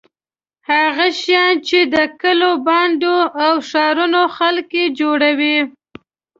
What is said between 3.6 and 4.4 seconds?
ښارونو